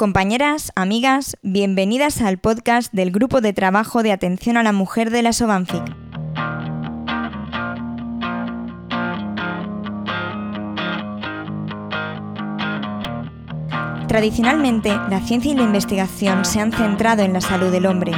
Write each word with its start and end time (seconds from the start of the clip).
Compañeras, 0.00 0.72
amigas, 0.76 1.36
bienvenidas 1.42 2.22
al 2.22 2.38
podcast 2.38 2.90
del 2.94 3.10
Grupo 3.10 3.42
de 3.42 3.52
Trabajo 3.52 4.02
de 4.02 4.12
Atención 4.12 4.56
a 4.56 4.62
la 4.62 4.72
Mujer 4.72 5.10
de 5.10 5.20
la 5.20 5.34
Sobanfic. 5.34 5.84
Tradicionalmente, 14.08 14.88
la 14.88 15.20
ciencia 15.20 15.52
y 15.52 15.54
la 15.54 15.64
investigación 15.64 16.46
se 16.46 16.60
han 16.60 16.72
centrado 16.72 17.22
en 17.22 17.34
la 17.34 17.42
salud 17.42 17.70
del 17.70 17.84
hombre. 17.84 18.12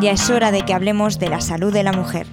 Ya 0.00 0.12
es 0.12 0.30
hora 0.30 0.52
de 0.52 0.62
que 0.62 0.72
hablemos 0.72 1.18
de 1.18 1.28
la 1.28 1.42
salud 1.42 1.70
de 1.70 1.82
la 1.82 1.92
mujer. 1.92 2.26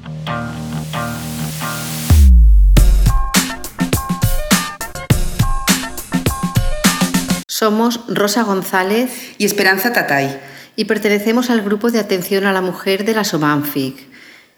Somos 7.61 7.99
Rosa 8.07 8.41
González 8.41 9.35
y 9.37 9.45
Esperanza 9.45 9.93
Tatay 9.93 10.35
y 10.75 10.85
pertenecemos 10.85 11.51
al 11.51 11.61
grupo 11.61 11.91
de 11.91 11.99
atención 11.99 12.47
a 12.47 12.53
la 12.53 12.61
mujer 12.61 13.05
de 13.05 13.13
la 13.13 13.23
Somanfic. 13.23 14.07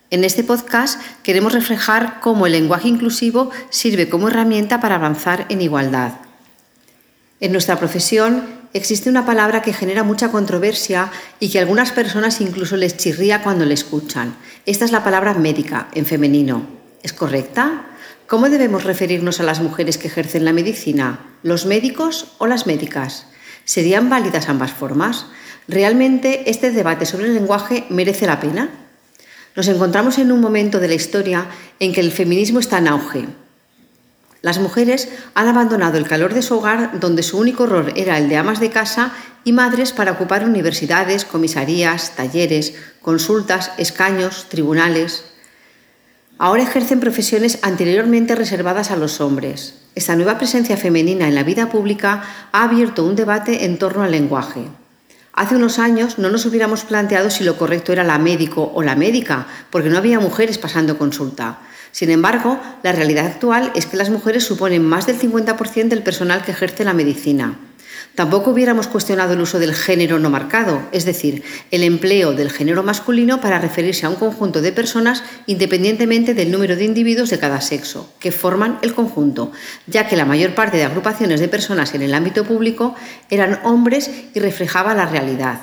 En 0.10 0.24
este 0.24 0.42
podcast 0.42 1.02
queremos 1.22 1.52
reflejar 1.52 2.22
cómo 2.22 2.46
el 2.46 2.54
lenguaje 2.54 2.88
inclusivo 2.88 3.52
sirve 3.70 4.08
como 4.08 4.30
herramienta 4.30 4.80
para 4.80 4.96
avanzar 4.96 5.46
en 5.50 5.60
igualdad. 5.60 6.14
En 7.42 7.52
nuestra 7.52 7.78
profesión 7.78 8.46
existe 8.72 9.10
una 9.10 9.26
palabra 9.26 9.62
que 9.62 9.74
genera 9.74 10.04
mucha 10.04 10.32
controversia 10.32 11.12
y 11.42 11.50
que 11.50 11.60
a 11.60 11.64
algunas 11.64 11.92
personas 11.92 12.40
incluso 12.40 12.78
les 12.78 12.96
chirría 12.96 13.44
cuando 13.44 13.66
la 13.66 13.74
escuchan. 13.74 14.34
Esta 14.66 14.86
es 14.86 14.94
la 14.94 15.04
palabra 15.04 15.34
médica 15.34 15.90
en 15.94 16.06
femenino. 16.06 16.66
¿Es 17.02 17.12
correcta? 17.12 17.84
¿Cómo 18.34 18.50
debemos 18.50 18.84
referirnos 18.84 19.40
a 19.40 19.44
las 19.44 19.62
mujeres 19.62 20.00
que 20.00 20.08
ejercen 20.08 20.44
la 20.44 20.54
medicina? 20.54 21.20
¿Los 21.44 21.68
médicos 21.68 22.34
o 22.40 22.48
las 22.48 22.66
médicas? 22.66 23.28
¿Serían 23.64 24.10
válidas 24.10 24.50
ambas 24.50 24.72
formas? 24.72 25.28
¿Realmente 25.68 26.50
este 26.50 26.72
debate 26.72 27.06
sobre 27.06 27.28
el 27.28 27.36
lenguaje 27.36 27.86
merece 27.92 28.26
la 28.26 28.40
pena? 28.40 28.72
Nos 29.56 29.68
encontramos 29.68 30.18
en 30.18 30.32
un 30.32 30.42
momento 30.42 30.80
de 30.80 30.88
la 30.88 30.96
historia 30.96 31.46
en 31.80 31.94
que 31.94 32.02
el 32.02 32.12
feminismo 32.12 32.60
está 32.60 32.80
en 32.80 32.88
auge. 32.88 33.28
Las 34.42 34.58
mujeres 34.58 35.10
han 35.36 35.48
abandonado 35.48 36.00
el 36.00 36.08
calor 36.08 36.34
de 36.34 36.42
su 36.42 36.58
hogar, 36.58 37.00
donde 37.00 37.22
su 37.22 37.38
único 37.38 37.68
rol 37.68 37.94
era 37.96 38.18
el 38.18 38.30
de 38.30 38.38
amas 38.38 38.60
de 38.60 38.72
casa 38.72 39.14
y 39.44 39.52
madres 39.52 39.92
para 39.92 40.14
ocupar 40.14 40.44
universidades, 40.44 41.24
comisarías, 41.24 42.16
talleres, 42.16 42.74
consultas, 43.00 43.70
escaños, 43.78 44.48
tribunales. 44.50 45.33
Ahora 46.44 46.64
ejercen 46.64 47.00
profesiones 47.00 47.60
anteriormente 47.62 48.36
reservadas 48.36 48.92
a 48.92 48.98
los 48.98 49.22
hombres. 49.22 49.76
Esta 49.96 50.18
nueva 50.18 50.38
presencia 50.38 50.76
femenina 50.76 51.26
en 51.30 51.36
la 51.36 51.44
vida 51.44 51.70
pública 51.70 52.22
ha 52.52 52.64
abierto 52.66 53.06
un 53.06 53.16
debate 53.16 53.64
en 53.64 53.80
torno 53.80 54.04
al 54.04 54.12
lenguaje. 54.12 54.66
Hace 55.32 55.56
unos 55.56 55.80
años 55.80 56.20
no 56.20 56.30
nos 56.30 56.46
hubiéramos 56.46 56.84
planteado 56.84 57.30
si 57.30 57.46
lo 57.46 57.56
correcto 57.56 57.94
era 57.94 58.04
la 58.04 58.18
médico 58.18 58.74
o 58.76 58.84
la 58.84 58.98
médica, 58.98 59.48
porque 59.70 59.88
no 59.88 59.98
había 59.98 60.20
mujeres 60.20 60.58
pasando 60.58 60.98
consulta. 60.98 61.60
Sin 61.94 62.10
embargo, 62.10 62.60
la 62.84 62.92
realidad 62.92 63.26
actual 63.26 63.72
es 63.74 63.86
que 63.86 63.96
las 63.96 64.10
mujeres 64.10 64.44
suponen 64.44 64.84
más 64.84 65.08
del 65.08 65.18
50% 65.18 65.88
del 65.88 66.04
personal 66.04 66.44
que 66.44 66.52
ejerce 66.52 66.84
la 66.84 66.94
medicina. 66.94 67.58
Tampoco 68.16 68.52
hubiéramos 68.52 68.88
cuestionado 68.88 69.34
el 69.34 69.42
uso 69.42 69.60
del 69.60 69.74
género 69.74 70.20
no 70.20 70.30
marcado, 70.30 70.88
es 70.92 71.06
decir, 71.06 71.44
el 71.72 71.84
empleo 71.84 72.34
del 72.34 72.52
género 72.52 72.84
masculino 72.84 73.42
para 73.42 73.60
referirse 73.60 74.06
a 74.06 74.10
un 74.10 74.16
conjunto 74.16 74.62
de 74.62 74.72
personas 74.72 75.24
independientemente 75.48 76.34
del 76.34 76.52
número 76.52 76.76
de 76.76 76.86
individuos 76.86 77.30
de 77.30 77.40
cada 77.40 77.62
sexo, 77.62 78.14
que 78.20 78.32
forman 78.32 78.78
el 78.82 78.94
conjunto, 78.94 79.52
ya 79.88 80.08
que 80.08 80.16
la 80.16 80.26
mayor 80.26 80.54
parte 80.54 80.78
de 80.78 80.84
agrupaciones 80.84 81.40
de 81.40 81.48
personas 81.48 81.94
en 81.96 82.04
el 82.04 82.14
ámbito 82.14 82.44
público 82.44 82.96
eran 83.30 83.60
hombres 83.64 84.12
y 84.34 84.40
reflejaba 84.40 84.94
la 84.94 85.08
realidad. 85.08 85.62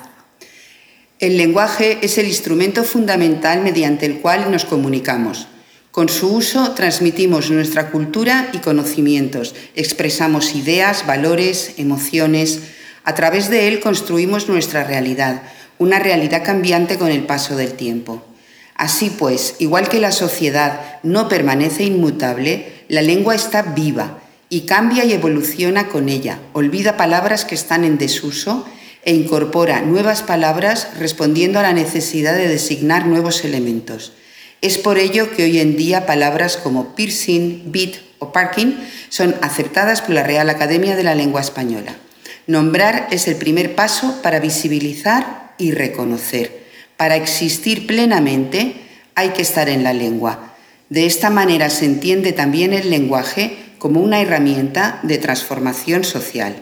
El 1.19 1.37
lenguaje 1.37 1.99
es 2.01 2.17
el 2.17 2.27
instrumento 2.27 2.83
fundamental 2.83 3.61
mediante 3.61 4.07
el 4.07 4.21
cual 4.21 4.51
nos 4.51 4.65
comunicamos. 4.65 5.47
Con 5.91 6.07
su 6.07 6.33
uso 6.33 6.71
transmitimos 6.71 7.51
nuestra 7.51 7.91
cultura 7.91 8.49
y 8.53 8.59
conocimientos, 8.59 9.53
expresamos 9.75 10.55
ideas, 10.55 11.05
valores, 11.05 11.73
emociones. 11.75 12.61
A 13.03 13.13
través 13.13 13.49
de 13.49 13.67
él 13.67 13.81
construimos 13.81 14.47
nuestra 14.47 14.85
realidad, 14.85 15.43
una 15.79 15.99
realidad 15.99 16.45
cambiante 16.45 16.97
con 16.97 17.09
el 17.09 17.25
paso 17.25 17.57
del 17.57 17.73
tiempo. 17.73 18.23
Así 18.73 19.09
pues, 19.09 19.55
igual 19.59 19.89
que 19.89 19.99
la 19.99 20.13
sociedad 20.13 20.99
no 21.03 21.27
permanece 21.27 21.83
inmutable, 21.83 22.71
la 22.87 23.01
lengua 23.01 23.35
está 23.35 23.61
viva 23.61 24.21
y 24.47 24.61
cambia 24.61 25.03
y 25.03 25.11
evoluciona 25.11 25.89
con 25.89 26.07
ella, 26.07 26.39
olvida 26.53 26.95
palabras 26.95 27.43
que 27.43 27.55
están 27.55 27.83
en 27.83 27.97
desuso 27.97 28.65
e 29.03 29.13
incorpora 29.13 29.81
nuevas 29.81 30.21
palabras 30.23 30.87
respondiendo 30.97 31.59
a 31.59 31.63
la 31.63 31.73
necesidad 31.73 32.33
de 32.33 32.47
designar 32.47 33.07
nuevos 33.07 33.43
elementos. 33.43 34.13
Es 34.61 34.77
por 34.77 34.99
ello 34.99 35.31
que 35.31 35.43
hoy 35.43 35.59
en 35.59 35.75
día 35.75 36.05
palabras 36.05 36.55
como 36.55 36.95
piercing, 36.95 37.71
beat 37.71 37.95
o 38.19 38.31
parking 38.31 38.75
son 39.09 39.35
aceptadas 39.41 40.01
por 40.01 40.11
la 40.11 40.21
Real 40.21 40.51
Academia 40.51 40.95
de 40.95 41.01
la 41.01 41.15
Lengua 41.15 41.41
Española. 41.41 41.95
Nombrar 42.45 43.07
es 43.09 43.27
el 43.27 43.37
primer 43.37 43.73
paso 43.73 44.21
para 44.21 44.39
visibilizar 44.39 45.53
y 45.57 45.71
reconocer. 45.71 46.61
Para 46.95 47.15
existir 47.15 47.87
plenamente 47.87 48.75
hay 49.15 49.29
que 49.29 49.41
estar 49.41 49.67
en 49.67 49.83
la 49.83 49.93
lengua. 49.93 50.53
De 50.89 51.07
esta 51.07 51.31
manera 51.31 51.71
se 51.71 51.85
entiende 51.85 52.31
también 52.31 52.73
el 52.73 52.91
lenguaje 52.91 53.57
como 53.79 53.99
una 53.99 54.21
herramienta 54.21 54.99
de 55.01 55.17
transformación 55.17 56.03
social. 56.03 56.55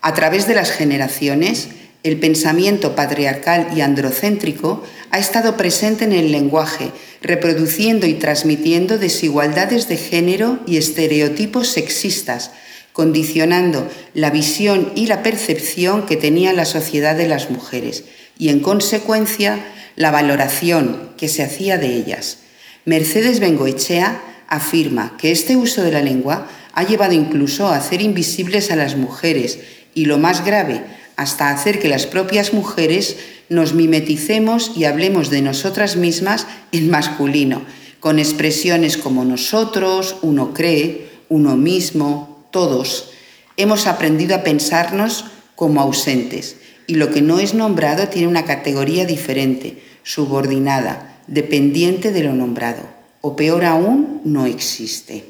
A 0.00 0.14
través 0.14 0.46
de 0.46 0.54
las 0.54 0.70
generaciones, 0.70 1.68
el 2.06 2.18
pensamiento 2.18 2.94
patriarcal 2.94 3.68
y 3.76 3.80
androcéntrico 3.80 4.84
ha 5.10 5.18
estado 5.18 5.56
presente 5.56 6.04
en 6.04 6.12
el 6.12 6.30
lenguaje, 6.30 6.92
reproduciendo 7.20 8.06
y 8.06 8.14
transmitiendo 8.14 8.98
desigualdades 8.98 9.88
de 9.88 9.96
género 9.96 10.60
y 10.66 10.76
estereotipos 10.76 11.68
sexistas, 11.68 12.52
condicionando 12.92 13.90
la 14.14 14.30
visión 14.30 14.92
y 14.94 15.06
la 15.06 15.22
percepción 15.22 16.06
que 16.06 16.16
tenía 16.16 16.52
la 16.52 16.64
sociedad 16.64 17.16
de 17.16 17.28
las 17.28 17.50
mujeres 17.50 18.04
y, 18.38 18.50
en 18.50 18.60
consecuencia, 18.60 19.58
la 19.96 20.10
valoración 20.10 21.10
que 21.16 21.28
se 21.28 21.42
hacía 21.42 21.76
de 21.76 21.94
ellas. 21.94 22.38
Mercedes 22.84 23.40
Bengoechea 23.40 24.22
afirma 24.46 25.16
que 25.18 25.32
este 25.32 25.56
uso 25.56 25.82
de 25.82 25.90
la 25.90 26.02
lengua 26.02 26.46
ha 26.72 26.84
llevado 26.84 27.14
incluso 27.14 27.66
a 27.66 27.76
hacer 27.76 28.00
invisibles 28.00 28.70
a 28.70 28.76
las 28.76 28.96
mujeres 28.96 29.58
y, 29.94 30.04
lo 30.04 30.18
más 30.18 30.44
grave, 30.44 30.84
hasta 31.16 31.50
hacer 31.50 31.78
que 31.78 31.88
las 31.88 32.06
propias 32.06 32.52
mujeres 32.52 33.16
nos 33.48 33.74
mimeticemos 33.74 34.72
y 34.76 34.84
hablemos 34.84 35.30
de 35.30 35.42
nosotras 35.42 35.96
mismas 35.96 36.46
en 36.72 36.90
masculino, 36.90 37.62
con 38.00 38.18
expresiones 38.18 38.96
como 38.96 39.24
nosotros, 39.24 40.16
uno 40.22 40.52
cree, 40.52 41.08
uno 41.28 41.56
mismo, 41.56 42.46
todos. 42.50 43.10
Hemos 43.56 43.86
aprendido 43.86 44.36
a 44.36 44.42
pensarnos 44.42 45.24
como 45.54 45.80
ausentes 45.80 46.56
y 46.86 46.94
lo 46.94 47.10
que 47.10 47.22
no 47.22 47.40
es 47.40 47.54
nombrado 47.54 48.08
tiene 48.08 48.28
una 48.28 48.44
categoría 48.44 49.06
diferente, 49.06 49.82
subordinada, 50.02 51.20
dependiente 51.26 52.12
de 52.12 52.22
lo 52.22 52.32
nombrado, 52.32 52.82
o 53.20 53.34
peor 53.34 53.64
aún, 53.64 54.20
no 54.24 54.46
existe. 54.46 55.24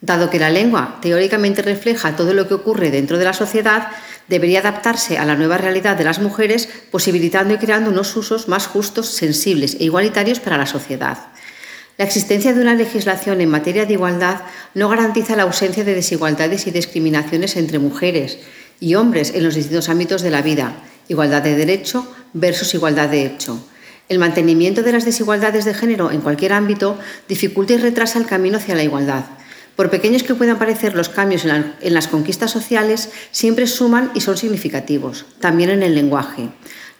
Dado 0.00 0.28
que 0.28 0.38
la 0.38 0.50
lengua 0.50 0.98
teóricamente 1.00 1.62
refleja 1.62 2.16
todo 2.16 2.34
lo 2.34 2.48
que 2.48 2.54
ocurre 2.54 2.90
dentro 2.90 3.18
de 3.18 3.24
la 3.24 3.32
sociedad, 3.32 3.88
debería 4.28 4.60
adaptarse 4.60 5.18
a 5.18 5.24
la 5.24 5.36
nueva 5.36 5.58
realidad 5.58 5.96
de 5.96 6.04
las 6.04 6.20
mujeres, 6.20 6.68
posibilitando 6.90 7.54
y 7.54 7.58
creando 7.58 7.90
unos 7.90 8.16
usos 8.16 8.48
más 8.48 8.66
justos, 8.66 9.08
sensibles 9.08 9.76
e 9.80 9.84
igualitarios 9.84 10.40
para 10.40 10.58
la 10.58 10.66
sociedad. 10.66 11.18
La 11.98 12.04
existencia 12.04 12.52
de 12.52 12.60
una 12.60 12.74
legislación 12.74 13.40
en 13.40 13.48
materia 13.48 13.86
de 13.86 13.94
igualdad 13.94 14.42
no 14.74 14.88
garantiza 14.88 15.36
la 15.36 15.44
ausencia 15.44 15.82
de 15.82 15.94
desigualdades 15.94 16.66
y 16.66 16.70
discriminaciones 16.70 17.56
entre 17.56 17.78
mujeres 17.78 18.38
y 18.80 18.96
hombres 18.96 19.32
en 19.34 19.44
los 19.44 19.54
distintos 19.54 19.88
ámbitos 19.88 20.20
de 20.20 20.30
la 20.30 20.42
vida, 20.42 20.76
igualdad 21.08 21.42
de 21.42 21.56
derecho 21.56 22.06
versus 22.34 22.74
igualdad 22.74 23.08
de 23.08 23.24
hecho. 23.24 23.66
El 24.08 24.18
mantenimiento 24.18 24.82
de 24.82 24.92
las 24.92 25.04
desigualdades 25.04 25.64
de 25.64 25.74
género 25.74 26.12
en 26.12 26.20
cualquier 26.20 26.52
ámbito 26.52 26.98
dificulta 27.28 27.72
y 27.72 27.78
retrasa 27.78 28.18
el 28.18 28.26
camino 28.26 28.58
hacia 28.58 28.74
la 28.74 28.84
igualdad. 28.84 29.24
Por 29.76 29.90
pequeños 29.90 30.22
que 30.22 30.34
puedan 30.34 30.58
parecer 30.58 30.94
los 30.94 31.10
cambios 31.10 31.44
en, 31.44 31.94
las 31.94 32.08
conquistas 32.08 32.50
sociales, 32.50 33.10
siempre 33.30 33.66
suman 33.66 34.10
y 34.14 34.22
son 34.22 34.38
significativos, 34.38 35.26
también 35.38 35.68
en 35.68 35.82
el 35.82 35.94
lenguaje. 35.94 36.48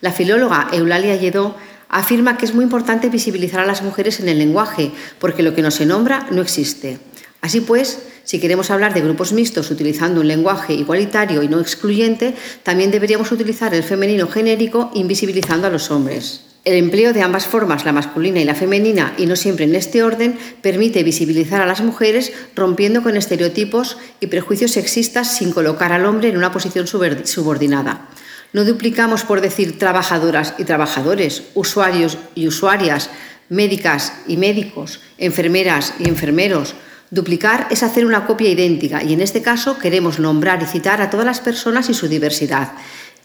La 0.02 0.12
filóloga 0.12 0.68
Eulalia 0.72 1.16
Lledó 1.16 1.56
afirma 1.88 2.36
que 2.36 2.44
es 2.44 2.54
muy 2.54 2.64
importante 2.64 3.08
visibilizar 3.08 3.60
a 3.60 3.66
las 3.66 3.82
mujeres 3.82 4.20
en 4.20 4.28
el 4.28 4.38
lenguaje, 4.38 4.92
porque 5.18 5.42
lo 5.42 5.54
que 5.54 5.62
no 5.62 5.70
se 5.70 5.86
nombra 5.86 6.26
no 6.30 6.42
existe. 6.42 6.98
Así 7.40 7.62
pues, 7.62 8.02
si 8.24 8.40
queremos 8.40 8.70
hablar 8.70 8.92
de 8.92 9.00
grupos 9.00 9.32
mixtos 9.32 9.70
utilizando 9.70 10.20
un 10.20 10.28
lenguaje 10.28 10.74
igualitario 10.74 11.42
y 11.42 11.48
no 11.48 11.60
excluyente, 11.60 12.34
también 12.62 12.90
deberíamos 12.90 13.32
utilizar 13.32 13.72
el 13.72 13.84
femenino 13.84 14.28
genérico 14.28 14.90
invisibilizando 14.94 15.66
a 15.66 15.70
los 15.70 15.90
hombres. 15.90 16.45
El 16.66 16.74
empleo 16.74 17.12
de 17.12 17.22
ambas 17.22 17.46
formas, 17.46 17.84
la 17.84 17.92
masculina 17.92 18.40
y 18.40 18.44
la 18.44 18.56
femenina, 18.56 19.14
y 19.16 19.26
no 19.26 19.36
siempre 19.36 19.66
en 19.66 19.76
este 19.76 20.02
orden, 20.02 20.36
permite 20.62 21.04
visibilizar 21.04 21.62
a 21.62 21.66
las 21.66 21.80
mujeres 21.80 22.32
rompiendo 22.56 23.04
con 23.04 23.16
estereotipos 23.16 23.98
y 24.18 24.26
prejuicios 24.26 24.72
sexistas 24.72 25.36
sin 25.36 25.52
colocar 25.52 25.92
al 25.92 26.04
hombre 26.04 26.28
en 26.28 26.36
una 26.36 26.50
posición 26.50 26.88
subordinada. 26.88 28.08
No 28.52 28.64
duplicamos 28.64 29.22
por 29.22 29.42
decir 29.42 29.78
trabajadoras 29.78 30.54
y 30.58 30.64
trabajadores, 30.64 31.44
usuarios 31.54 32.18
y 32.34 32.48
usuarias, 32.48 33.10
médicas 33.48 34.14
y 34.26 34.36
médicos, 34.36 34.98
enfermeras 35.18 35.94
y 36.00 36.08
enfermeros. 36.08 36.74
Duplicar 37.12 37.68
es 37.70 37.84
hacer 37.84 38.04
una 38.04 38.26
copia 38.26 38.50
idéntica 38.50 39.04
y 39.04 39.12
en 39.12 39.20
este 39.20 39.40
caso 39.40 39.78
queremos 39.78 40.18
nombrar 40.18 40.60
y 40.64 40.66
citar 40.66 41.00
a 41.00 41.10
todas 41.10 41.26
las 41.26 41.38
personas 41.38 41.88
y 41.90 41.94
su 41.94 42.08
diversidad. 42.08 42.72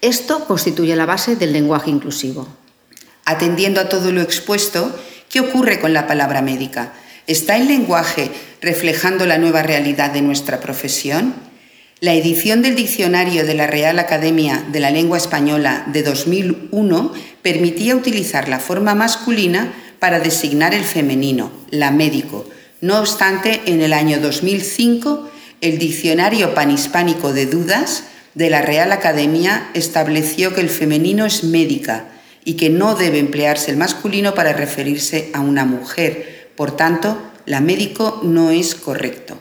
Esto 0.00 0.44
constituye 0.44 0.94
la 0.94 1.06
base 1.06 1.34
del 1.34 1.52
lenguaje 1.52 1.90
inclusivo. 1.90 2.61
Atendiendo 3.24 3.80
a 3.80 3.88
todo 3.88 4.10
lo 4.10 4.20
expuesto, 4.20 4.98
¿qué 5.28 5.40
ocurre 5.40 5.78
con 5.78 5.92
la 5.92 6.06
palabra 6.06 6.42
médica? 6.42 6.92
¿Está 7.28 7.56
el 7.56 7.68
lenguaje 7.68 8.30
reflejando 8.60 9.26
la 9.26 9.38
nueva 9.38 9.62
realidad 9.62 10.10
de 10.10 10.22
nuestra 10.22 10.60
profesión? 10.60 11.34
La 12.00 12.14
edición 12.14 12.62
del 12.62 12.74
diccionario 12.74 13.46
de 13.46 13.54
la 13.54 13.68
Real 13.68 14.00
Academia 14.00 14.64
de 14.72 14.80
la 14.80 14.90
Lengua 14.90 15.18
Española 15.18 15.84
de 15.86 16.02
2001 16.02 17.12
permitía 17.42 17.94
utilizar 17.94 18.48
la 18.48 18.58
forma 18.58 18.96
masculina 18.96 19.72
para 20.00 20.18
designar 20.18 20.74
el 20.74 20.82
femenino, 20.82 21.52
la 21.70 21.92
médico. 21.92 22.44
No 22.80 22.98
obstante, 22.98 23.60
en 23.66 23.82
el 23.82 23.92
año 23.92 24.18
2005, 24.18 25.30
el 25.60 25.78
Diccionario 25.78 26.54
Panhispánico 26.54 27.32
de 27.32 27.46
Dudas 27.46 28.02
de 28.34 28.50
la 28.50 28.62
Real 28.62 28.90
Academia 28.90 29.68
estableció 29.74 30.54
que 30.54 30.60
el 30.60 30.70
femenino 30.70 31.24
es 31.24 31.44
médica 31.44 32.06
y 32.44 32.54
que 32.54 32.70
no 32.70 32.94
debe 32.94 33.18
emplearse 33.18 33.70
el 33.70 33.76
masculino 33.76 34.34
para 34.34 34.52
referirse 34.52 35.30
a 35.32 35.40
una 35.40 35.64
mujer. 35.64 36.50
Por 36.56 36.76
tanto, 36.76 37.20
la 37.46 37.60
médico 37.60 38.20
no 38.22 38.50
es 38.50 38.74
correcto. 38.74 39.38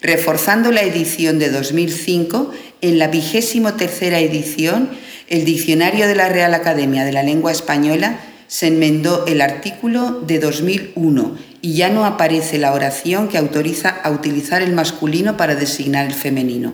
Reforzando 0.00 0.70
la 0.70 0.82
edición 0.82 1.38
de 1.38 1.50
2005, 1.50 2.52
en 2.80 2.98
la 2.98 3.08
vigésimo 3.08 3.74
tercera 3.74 4.20
edición, 4.20 4.90
el 5.28 5.44
Diccionario 5.44 6.06
de 6.06 6.14
la 6.14 6.28
Real 6.28 6.54
Academia 6.54 7.04
de 7.04 7.12
la 7.12 7.22
Lengua 7.22 7.52
Española 7.52 8.20
se 8.46 8.68
enmendó 8.68 9.26
el 9.26 9.40
artículo 9.40 10.20
de 10.26 10.38
2001 10.38 11.36
y 11.60 11.74
ya 11.74 11.90
no 11.90 12.06
aparece 12.06 12.58
la 12.58 12.72
oración 12.72 13.28
que 13.28 13.36
autoriza 13.36 13.90
a 13.90 14.10
utilizar 14.10 14.62
el 14.62 14.72
masculino 14.72 15.36
para 15.36 15.54
designar 15.54 16.06
el 16.06 16.14
femenino. 16.14 16.72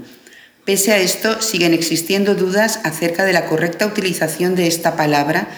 Pese 0.64 0.92
a 0.92 0.98
esto, 0.98 1.42
siguen 1.42 1.74
existiendo 1.74 2.34
dudas 2.34 2.80
acerca 2.84 3.24
de 3.24 3.34
la 3.34 3.46
correcta 3.46 3.86
utilización 3.86 4.54
de 4.54 4.66
esta 4.66 4.96
palabra 4.96 5.48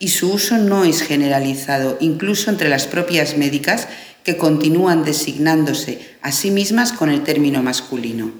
y 0.00 0.08
su 0.08 0.32
uso 0.32 0.58
no 0.58 0.84
es 0.84 1.02
generalizado, 1.02 1.96
incluso 2.00 2.50
entre 2.50 2.68
las 2.68 2.88
propias 2.88 3.36
médicas 3.36 3.86
que 4.24 4.36
continúan 4.36 5.04
designándose 5.04 6.00
a 6.20 6.32
sí 6.32 6.50
mismas 6.50 6.92
con 6.92 7.10
el 7.10 7.22
término 7.22 7.62
masculino. 7.62 8.32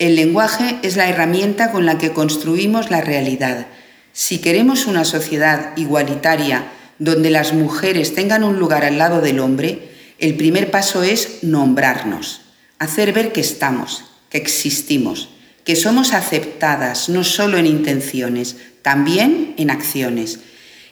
El 0.00 0.16
lenguaje 0.16 0.80
es 0.82 0.96
la 0.96 1.08
herramienta 1.08 1.70
con 1.70 1.86
la 1.86 1.96
que 1.96 2.10
construimos 2.10 2.90
la 2.90 3.00
realidad. 3.00 3.68
Si 4.12 4.38
queremos 4.38 4.86
una 4.86 5.04
sociedad 5.04 5.76
igualitaria 5.76 6.64
donde 6.98 7.30
las 7.30 7.52
mujeres 7.52 8.14
tengan 8.14 8.42
un 8.42 8.58
lugar 8.58 8.84
al 8.84 8.98
lado 8.98 9.20
del 9.20 9.38
hombre, 9.38 9.90
el 10.18 10.34
primer 10.34 10.72
paso 10.72 11.04
es 11.04 11.42
nombrarnos, 11.42 12.40
hacer 12.78 13.12
ver 13.12 13.32
que 13.32 13.40
estamos, 13.40 14.04
que 14.30 14.38
existimos, 14.38 15.28
que 15.64 15.76
somos 15.76 16.14
aceptadas 16.14 17.08
no 17.08 17.24
solo 17.24 17.58
en 17.58 17.66
intenciones, 17.66 18.56
también 18.82 19.54
en 19.58 19.70
acciones. 19.70 20.40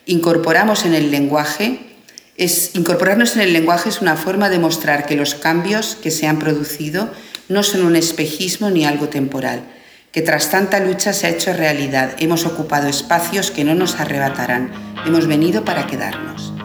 Incorporamos 0.04 0.84
en 0.84 0.94
el 0.94 1.10
lenguaje 1.10 1.80
es, 2.36 2.70
incorporarnos 2.74 3.34
en 3.34 3.42
el 3.42 3.52
lenguaje 3.52 3.88
es 3.88 4.00
una 4.00 4.16
forma 4.16 4.48
de 4.48 4.60
mostrar 4.60 5.06
que 5.06 5.16
los 5.16 5.34
cambios 5.34 5.96
que 6.00 6.12
se 6.12 6.26
han 6.26 6.38
producido 6.38 7.10
no 7.48 7.62
son 7.62 7.84
un 7.84 7.96
espejismo 7.96 8.70
ni 8.70 8.84
algo 8.84 9.08
temporal, 9.08 9.64
que 10.12 10.22
tras 10.22 10.50
tanta 10.50 10.78
lucha 10.78 11.12
se 11.12 11.26
ha 11.26 11.30
hecho 11.30 11.52
realidad, 11.52 12.14
hemos 12.18 12.46
ocupado 12.46 12.88
espacios 12.88 13.50
que 13.50 13.64
no 13.64 13.74
nos 13.74 13.96
arrebatarán, 13.96 14.70
hemos 15.04 15.26
venido 15.26 15.64
para 15.64 15.86
quedarnos. 15.86 16.57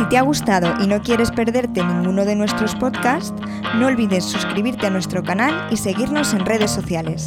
Si 0.00 0.06
te 0.06 0.16
ha 0.16 0.22
gustado 0.22 0.82
y 0.82 0.86
no 0.86 1.02
quieres 1.02 1.30
perderte 1.30 1.84
ninguno 1.84 2.24
de 2.24 2.34
nuestros 2.34 2.74
podcasts, 2.74 3.34
no 3.76 3.86
olvides 3.86 4.24
suscribirte 4.24 4.86
a 4.86 4.90
nuestro 4.90 5.22
canal 5.22 5.68
y 5.70 5.76
seguirnos 5.76 6.32
en 6.32 6.46
redes 6.46 6.70
sociales. 6.70 7.26